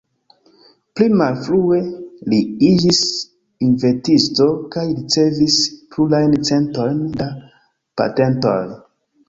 [0.99, 1.77] Pli malfrue,
[2.33, 3.03] li iĝis
[3.67, 5.61] inventisto kaj ricevis
[5.95, 7.31] plurajn centojn da
[8.03, 8.61] patentoj.